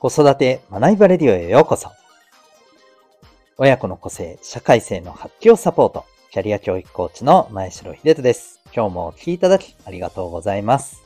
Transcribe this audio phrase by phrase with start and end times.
[0.00, 1.90] 子育て学びバレディオへようこそ。
[3.58, 8.62] 親子の個性、社会性の発揮をサポート、キャリア教育コーチの前城秀人です。
[8.74, 11.02] 今日もお聴きいただきありがとうございます。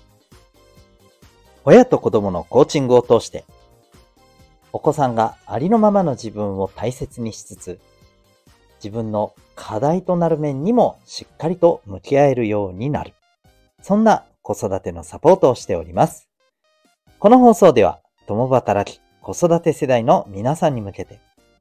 [1.65, 3.45] 親と子供のコーチングを通して、
[4.73, 7.81] お子さんがありのままの自分を大切にしつつ、
[8.77, 13.15] 自分の課題となる面にもしっかりと向き合えるようになる。
[13.83, 16.29] そんな子育てのサポートをしております。
[17.18, 21.21] この放送では、共働き、子育て世代の皆さんに向けて、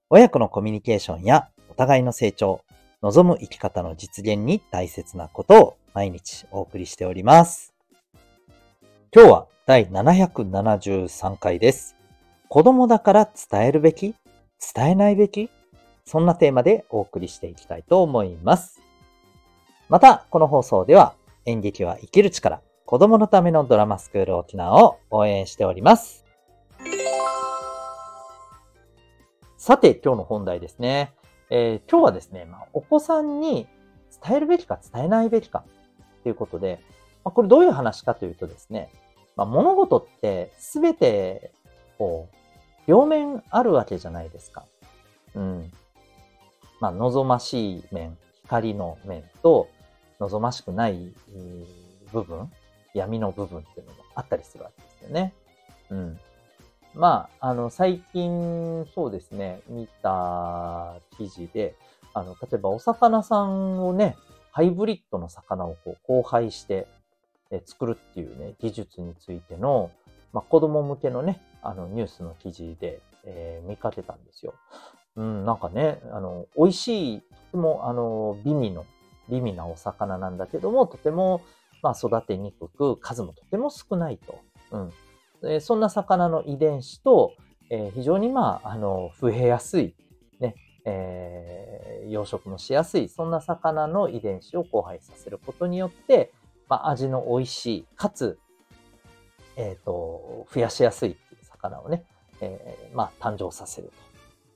[0.10, 2.62] 親子のコミュニケーションやお互いの成長、
[3.02, 7.74] 望む生き方の実現に大切なことを毎日お送りしております。
[9.16, 11.96] 今日は第773回です。
[12.48, 14.16] 子供だから伝えるべき
[14.74, 15.50] 伝えないべき
[16.06, 18.82] そんなテーマでお送りしていきたいと思います。
[19.90, 26.23] また、この放送では演劇は生きる力、子供のためのドラマスクール沖縄を応援しております。
[29.66, 31.14] さて、今日の本題ですね。
[31.50, 33.66] えー、今日はですね、まあ、お子さんに
[34.22, 35.64] 伝えるべきか伝えないべきか
[36.24, 36.82] ということで、
[37.24, 38.90] まあ、これどういう話かというとですね、
[39.38, 41.54] まあ、物事ってすべて、
[41.98, 42.36] こう、
[42.88, 44.66] 両面あるわけじゃないですか。
[45.34, 45.72] うん。
[46.82, 49.70] まあ、望ましい面、光の面と、
[50.20, 51.14] 望ましくない
[52.12, 52.52] 部分、
[52.94, 55.34] 闇の部分っていうのもあったりするわけですよね。
[57.04, 61.76] まあ、あの、最近、そうですね、見た記事で、
[62.14, 64.16] あの、例えばお魚さんをね、
[64.54, 66.88] ハイブリッドの魚をこう交配して
[67.52, 69.92] え作るっていうね、技術についての、
[70.32, 74.54] まあ、子供向けのね、あの、ニュースの記事で、えー、見かけたんですよ。
[75.18, 78.86] うん、なんかね、あの、美味しい、とても、あの、美味の、
[79.30, 81.42] 美味なお魚なんだけども、とても、
[81.82, 84.40] まあ、育てにくく、数もとても少ないと。
[84.72, 84.94] うん。
[85.46, 87.34] えそんな魚の遺伝子と、
[87.70, 89.96] え非常にまあ、あの、増えやすい、
[90.40, 90.56] ね、
[90.86, 96.32] えー、養殖もしやすい、そんな魚の遺伝子を交配させることによって、
[96.70, 98.40] まあ、味の美味しい、かつ、
[99.56, 102.06] えっ、ー、と、増やしやすいい魚をね、
[102.42, 103.92] えー、まあ、誕生させる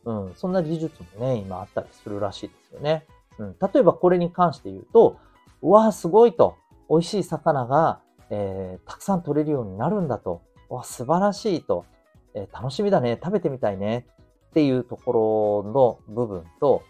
[0.03, 0.12] と。
[0.12, 3.06] うん、そんな技術もね、今あったりするらしいですよね。
[3.40, 5.20] うん、例えばこれに関して言うと、
[5.62, 6.56] うわあ、すごいと、
[6.90, 8.00] 美味しい魚が、
[8.30, 10.42] えー、たくさん取れるようになるんだと。
[10.69, 11.85] わ、素晴らしいと、
[12.33, 14.05] えー、楽しみだね、食べてみたいね。
[14.50, 16.81] っていうところの部分と、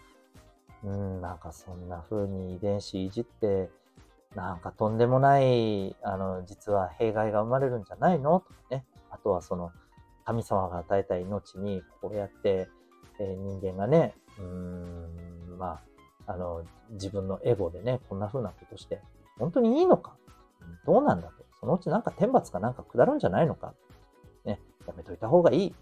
[0.84, 3.68] うん、なんかそんな風に遺伝子いじって、
[4.34, 8.40] なんかとんでもない、あの、実は弊害が生まれるんじゃないの？
[8.40, 8.84] とかね。
[9.10, 9.72] あとはその、
[10.24, 12.68] 神様が与えた命に、こうやって、
[13.18, 15.80] えー、人間がね、うん、ま
[16.26, 19.02] あ、あの、自分のエゴでね、こんな風なことして、
[19.38, 20.16] 本当にいいのか？
[20.86, 21.44] どうなんだと。
[21.60, 23.74] そのうちなんか天罰かなんか下るんじゃないのか。
[24.44, 25.74] ね、やめといた方がいい。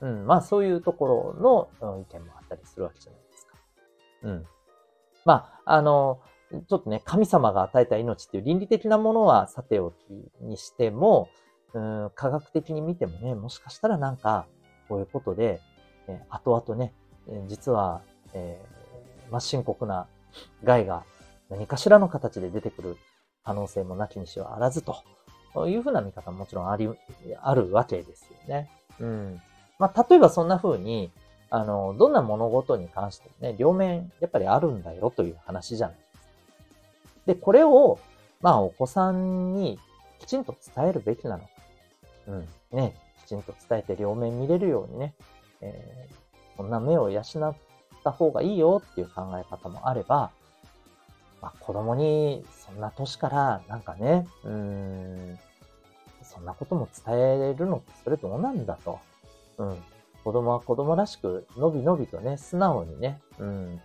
[0.00, 3.54] うん、まあそういうところの、意見もあったりするわけじゃないですか。
[4.22, 4.46] うん。
[5.24, 9.94] まあ、あの、ちょっとね、神様が与えた命っていう倫理的なものはさておき
[10.40, 11.28] にしても、
[11.74, 14.46] うん、科学的に見てもね、もしかしたらなんか、
[14.88, 15.60] こういうことで、
[16.06, 16.94] え、後々ね、
[17.48, 18.00] 実は、
[18.32, 20.06] えー、深刻な
[20.64, 21.04] 害が
[21.50, 22.96] 何かしらの形で出てくる
[23.48, 25.02] 可能性もなきにしはあらずと
[25.66, 26.86] いうふうな見方ももちろんあり、
[27.40, 28.68] あるわけですよね。
[29.00, 29.40] うん。
[29.78, 31.10] まあ、例えばそんな風に、
[31.48, 36.30] あの、どんな物事に関してもね、両面やっぱりあるんだよという話じゃないですか。
[37.24, 37.98] で、これを、
[38.42, 39.78] まあ、お子さんに
[40.18, 41.48] きちんと伝えるべきなのか。
[42.26, 42.48] うん。
[42.70, 42.94] ね、
[43.24, 45.14] きちんと伝えて両面見れるようにね、
[45.62, 47.24] えー、こんな目を養っ
[48.04, 50.32] た方がいいよっていう考え方もあれば、
[51.40, 55.38] まあ、子供にそんな年からなんかね、うん、
[56.22, 58.98] そんなことも伝えるのってそれどうなんだと。
[59.58, 59.82] うん。
[60.24, 63.80] 子供は子供らしく、のびのびとね、素直にね、うん、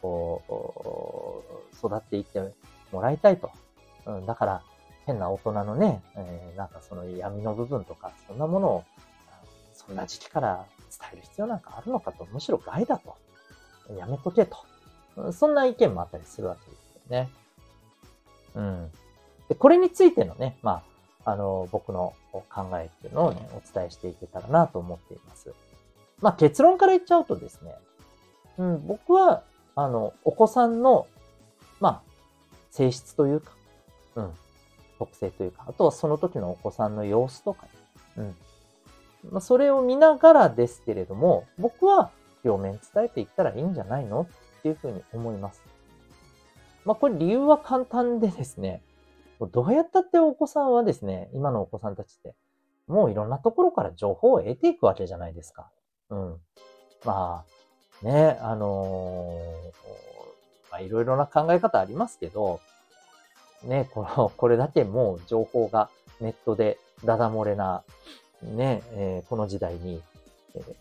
[0.00, 1.42] こ
[1.72, 2.40] う、育っていって
[2.92, 3.50] もらいたいと。
[4.06, 4.62] うん、だから、
[5.06, 8.84] 変な大人のね、えー、なんかその闇の部分とか、そんなものを、
[9.72, 13.16] そんな時期から伝える必要なんかあるのかと、むしろ害だと。
[13.96, 15.32] やめとけと。
[15.32, 16.77] そんな意見もあったりするわけです。
[17.10, 17.28] ね。
[18.54, 18.90] うん。
[19.48, 20.82] で、これについてのね、ま
[21.24, 25.52] あ、あの、僕の考えっていうのをね、お伝えしていけたらなと思っています。
[26.20, 27.74] まあ、結論から言っちゃうとですね、
[28.58, 29.42] うん、僕は、
[29.76, 31.06] あの、お子さんの、
[31.80, 32.02] まあ、
[32.70, 33.52] 性質というか、
[34.16, 34.30] うん、
[34.98, 37.66] 特性というか、あとはその時のお子さんの様子とか、
[38.16, 38.34] うん。
[39.30, 42.10] まあ、それを見ながらですけれども、僕は
[42.44, 44.28] 両面伝えていったらいいんじゃないの
[44.58, 45.62] っていうふうに思います。
[46.88, 48.80] まあ、これ理由は簡単でですね、
[49.52, 52.34] どうやったってお子さんはですね、今のお子さんたちって、
[52.86, 55.70] もういろんなところから情報を得ていくわけじゃないですか。
[56.08, 56.36] うん。
[57.04, 57.44] ま
[58.02, 62.58] あ、ね、あのー、まあ、いろいろな考え方ありますけど、
[63.64, 65.90] ね、この、これだけもう情報が
[66.22, 67.82] ネットでダダ漏れな、
[68.40, 70.02] ね、えー、この時代に、
[70.54, 70.74] えー、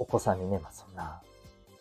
[0.00, 1.22] お子さんにね、まあ、そんな、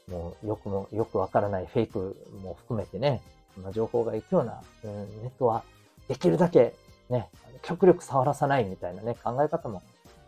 [0.07, 3.23] もうよくも、よくわからないフェイクも含めてね、
[3.71, 5.63] 情報が行くような、うん、ネットは
[6.07, 6.75] できるだけ
[7.09, 7.29] ね、
[7.61, 9.83] 極力触らさないみたいなね、考え方も、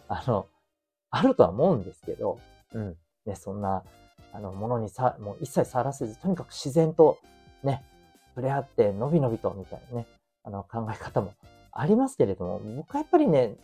[0.08, 0.48] あの、
[1.10, 2.40] あるとは思うんですけど、
[2.74, 2.96] うん、
[3.26, 3.84] ね、そんな、
[4.34, 7.18] あの、ものにさ、もう一切触らせず、とにかく自然と、
[7.64, 7.84] ね、
[8.36, 10.08] 触れ合って、のびのびと、みたいなね、
[10.44, 11.34] あの、考え方も
[11.72, 13.56] ありますけれども、僕はやっぱりね、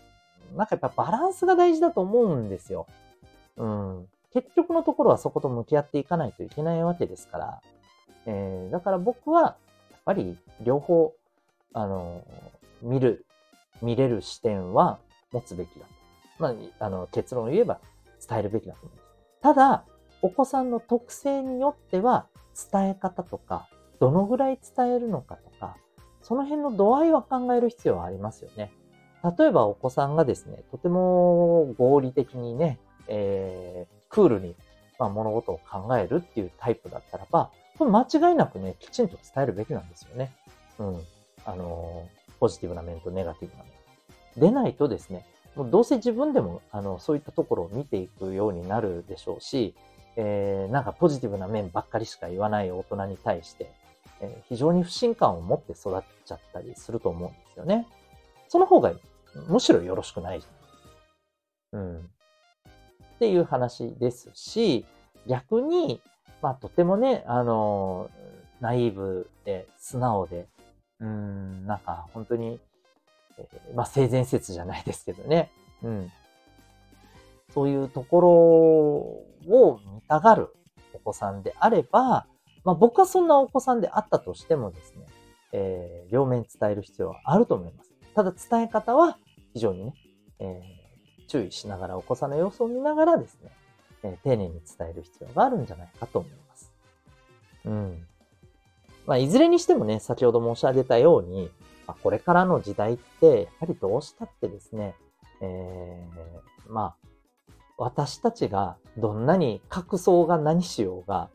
[0.56, 2.88] なんかやっぱバランスが大事だと思うんですよ。
[3.58, 4.08] うん。
[4.34, 7.62] 結局のところはそこと向き合っていかないといけないわけですから。
[8.26, 9.42] えー、だから僕は、
[9.92, 11.14] やっぱり両方、
[11.74, 12.24] あの、
[12.82, 13.26] 見る、
[13.82, 15.00] 見れる視点は
[15.32, 15.92] 持つべきだと。
[16.40, 17.80] まあ、あの、結論を言えば
[18.28, 19.08] 伝えるべきだと思います。
[19.42, 19.86] ただ、
[20.22, 22.28] お子さんの特性によっては、
[22.72, 23.68] 伝え方とか、
[24.00, 25.78] どのぐらい伝えるのかとか、
[26.22, 28.72] その辺の度合いは考える必要はありますよね。
[29.38, 34.56] 例えばお子さんがですね、とても合理的にね、えー、クールに、
[35.00, 40.34] まあ、物事を考えるっていうタイプだったらば、これ間違いなくね、きちんと伝えるべきなんですよね。
[40.80, 41.02] うん。
[41.46, 42.08] あの、
[42.40, 44.50] ポジティブな面とネガティブな面。
[44.50, 45.26] でないとですね、
[45.56, 49.76] もうどうせ自分でも、あの、そういったところを見ていくようになるでしょうし、
[50.16, 53.72] えー、なんかポジティブな面ばっかりしか言わない大人に対して、
[54.22, 57.88] えー、非常に不信感を持って育っちゃったりすると思うんですよね。
[58.48, 58.94] その方が、
[59.48, 61.80] むしろよろしくないじゃん。
[61.80, 61.98] うん。
[62.00, 64.86] っていう話ですし、
[65.28, 66.02] 逆に、
[66.44, 68.10] まあ、とてもね、あの、
[68.60, 70.46] ナイーブで、素直で、
[71.00, 72.60] うん、なんか本当に、
[73.38, 75.50] えー、まあ性善説じゃないですけどね。
[75.84, 76.12] うん。
[77.54, 78.30] そういうところ
[79.56, 80.50] を見たがる
[80.94, 82.28] お子さんであれば、
[82.66, 85.06] まあ僕はそんなお子さんであったとしてもですね、
[85.54, 87.92] えー、両面伝える必要はあると思います。
[88.14, 89.18] ただ伝え方は
[89.54, 89.94] 非常にね、
[90.40, 93.52] えー、注意しながらお子さんの様子を見ながらですね、
[94.04, 96.72] え、丁寧に伝える必要があるんじゃないかと思います。
[97.66, 98.08] うん。
[99.06, 101.50] まあ、いずれにしてもね、先ほど申し上げたように、
[101.88, 104.96] まあ、これからの時代って、やはりどうしたってですね、
[105.42, 106.96] えー、まあ、
[107.78, 111.30] 私たちがどんなに格層が何しようが、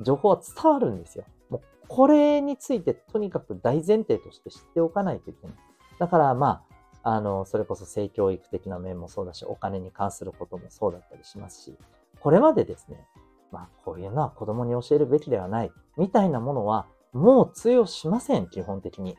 [0.00, 1.24] 情報は伝わるんですよ。
[1.50, 5.56] もうこれについてとにかく大前提として知っておかないといけない。
[5.98, 6.73] だからまあ、
[7.04, 11.76] あの、それこそ性教育的な面もそうだし、お金に関することもそうだったりしますし、
[12.20, 13.06] これまでですね、
[13.52, 19.18] まあ、こういうのは子供に教えるべきではない、みたいなものは、もう通用しません、基本的に。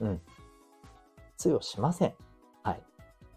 [0.00, 0.20] うん。
[1.36, 2.14] 通用しません。
[2.62, 2.82] はい。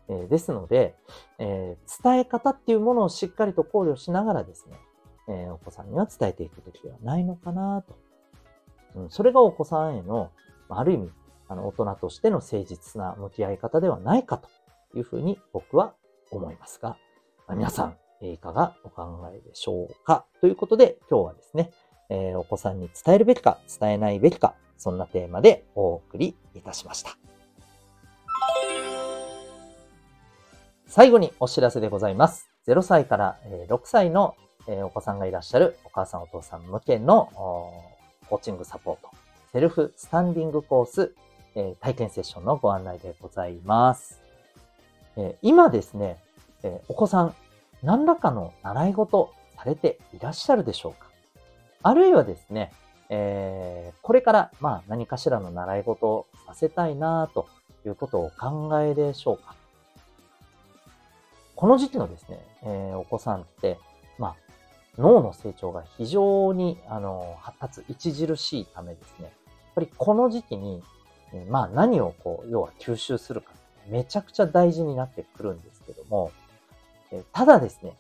[0.10, 0.96] えー、ですので、
[1.40, 4.78] えー、伝え方っていうものをしっかりと考慮しながらですね、
[5.28, 7.98] えー、お子さんには伝えていくべきではないのかなと。
[8.96, 10.32] うん、それがお子さんへの、
[10.70, 11.12] ある意味、
[11.48, 14.50] あの、大人としての誠実な向き合い方ではないかと
[14.98, 15.94] いうふうに僕は
[16.32, 16.98] 思いますが、
[17.48, 20.26] まあ、皆さん、いかがお考えでしょうか？
[20.42, 21.72] ということで、今日はですね、
[22.10, 27.18] えー、お子さんに伝えるべきか、伝えないべきか、そんなテーマでお送りいたしました。
[30.88, 32.50] 最後にお知らせでございます。
[32.68, 33.38] 0歳から
[33.68, 34.36] 6歳の
[34.68, 37.30] お子さんがいらっしゃるお母さんお父さん向けの
[38.30, 39.10] コーチングサポート、
[39.52, 41.14] セルフスタンディングコース
[41.56, 44.22] え体験セッションのご案内でございます。
[45.18, 46.18] え今ですね、
[46.64, 47.36] えお子さん
[47.82, 51.08] 何らかの習い事されていらっしゃるでしょうか？
[51.82, 52.74] あるいはですね、
[53.10, 57.48] え、これから、まあ、何かしらの習い事をさせたいなと
[57.86, 59.56] いうことをお考えでしょうか？
[61.56, 63.78] この時期のですね、えー、お子さんって、
[64.18, 64.36] まあ、
[64.98, 69.32] 脳の成長が非常に、あの、発達著しいためですね、やっ
[69.76, 70.84] ぱりこの時期に、
[71.36, 73.52] えー、まあ、何をこう、要は吸収するか、
[73.88, 76.32] めちゃくちゃ大事になってくるんですけども、
[77.12, 77.98] え、ただですね、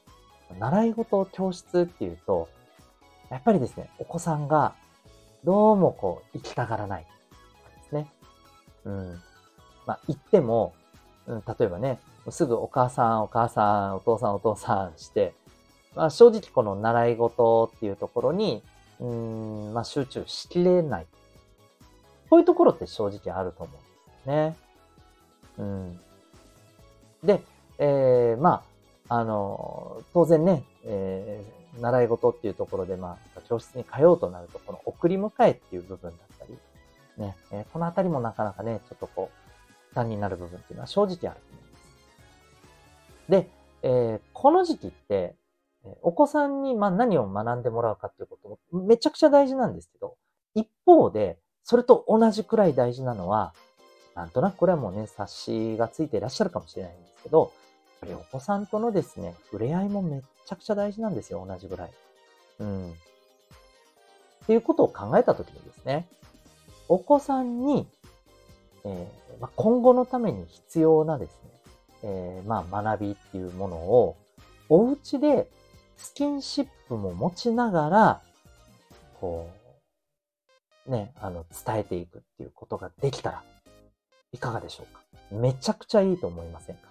[0.59, 2.47] 習い事教室っていうと、
[3.29, 4.73] やっぱりですね、お子さんが
[5.43, 7.03] どうもこう、行きたがらない。
[7.03, 8.09] ですね。
[8.85, 9.21] うん。
[9.85, 10.73] まあ、行っても、
[11.27, 11.99] うん、例えばね、
[12.29, 15.33] すぐお母さん、お母さん、お父さん、お父さんして、
[15.95, 18.63] まあ、正直この習い事っていうところに、
[18.99, 21.07] うん、まあ、集中しきれない。
[22.35, 23.87] こういうところって正直あると思うんで
[24.23, 24.55] すよね。
[25.57, 25.99] うん。
[27.23, 27.41] で、
[27.77, 28.61] えー、ま
[29.07, 36.57] あ、あの、当然ね、えー習い事っていうところで、まあ、教室に通うとなると、この送り迎えっていう部分だったり、
[37.17, 43.31] ね、えー、このあたりもなかなかね、ちょっとこう、負担になる部分っていうのは正直あると思います。
[43.31, 43.49] で、
[43.83, 45.35] えー、この時期って、
[46.01, 50.15] お子さんにまあ何を学んでもらうかっていうこともめちゃくちゃ大事なんですけど、
[50.55, 53.53] 一方で、それと同じくらい大事なのは、
[54.13, 61.91] なんとなくこれはもうね、冊子がついていらっしゃるかもしれないんですけど、やっぱりお子さんとのですね、触れ合いもめっちゃくちゃ大事なんですよ、同じぐらい。
[62.59, 62.91] うん。
[62.91, 62.93] っ
[64.45, 66.07] ていうことを考えたときにですね、
[66.87, 67.87] お子さんに、
[68.83, 71.49] えーまあ、今後のために必要なですね、
[72.03, 74.17] えー、まあ学びっていうものを、
[74.69, 75.49] お家で
[75.97, 78.21] スキンシップも持ちながら、
[79.19, 79.64] こう、
[80.87, 83.43] ね、あの、伝えていくっていうことができたら、
[84.31, 85.01] いかがでしょうか？
[85.31, 86.81] めちゃくちゃいいと思いませんか？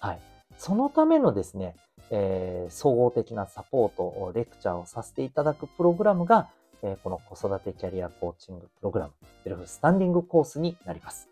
[0.00, 0.20] はい。
[0.58, 1.76] そのためのですね、
[2.10, 6.48] えー、総合的なサポート、レクチャーをさせていただくプログラムが、
[6.82, 9.12] えー、この子育てキャリアコーチングプログラム、
[9.44, 11.28] セルフスタンディングコースになります。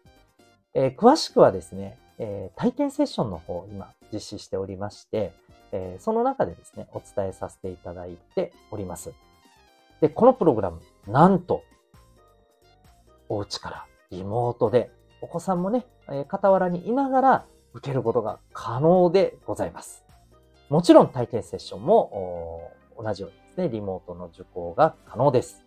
[0.74, 5.32] えー、詳しくはですね、え体験セッションの方、今実施しておりまして、
[5.72, 9.12] えその中でですね、お伝えさせていただいております。
[10.00, 11.64] で、このプログラム、なんと、
[13.28, 14.90] お家からリモートで、
[15.20, 20.04] お子さんもね、え傍らにいながら受けることが可能でございます。
[20.68, 25.64] もちろん体験セッションも同じようにですね、リモートの受講が可能です。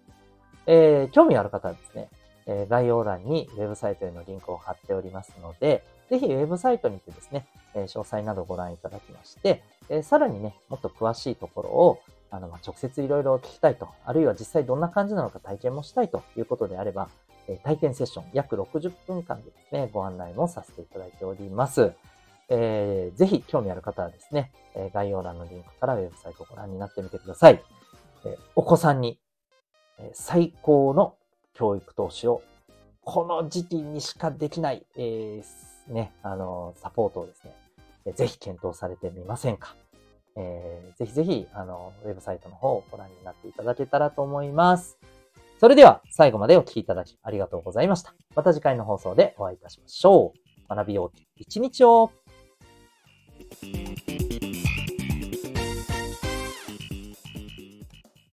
[0.67, 2.09] えー、興味ある方はですね、
[2.45, 11.99] え概要欄にウェブサイトへのリンクを貼っておりますので、ぜひウェブサイトにてですね、え詳細などご覧いただきまして、えさらにね、もっと詳しいところを、
[12.31, 17.09] あの、ま直接いろいろ聞きたいと、あるいは実際どんな感じなのか体験もしたいということであれば、
[17.47, 21.91] え体験セッション約60分間でですね、ご案内もさせていただいております。
[22.49, 27.61] えー、ぜひ興味ある方はですね、え概要欄のリンクからウェブサイトをご覧になってみてください。
[28.25, 29.19] えお子さんに、
[29.99, 31.15] え最高の
[31.53, 32.41] 教育投資を
[33.03, 39.75] この時期にしかできない、えー、ね、あの、サポートをですね、ぜひ検討されてみませんか。
[40.35, 44.97] えー、ぜひぜひ、あの、ウェブサイトの方をご覧になっていただけたらと思います。
[45.59, 48.15] それでは、最後までお聴きいただきありがとうございました。
[48.35, 50.33] また次回の放送でお会いいたしましょ
[50.69, 50.75] う。
[50.75, 52.11] 学びよう一日を。